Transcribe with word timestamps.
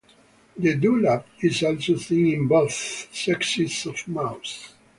The 0.57 0.77
dewlap 0.79 1.25
is 1.41 1.61
also 1.61 1.95
seen 1.95 2.33
in 2.33 2.47
both 2.47 2.73
sexes 3.13 3.85
of 3.85 4.07
moose. 4.07 4.73